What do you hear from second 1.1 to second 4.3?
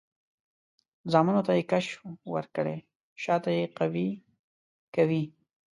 زامنو ته یې کش ورکړی؛ شاته یې قوي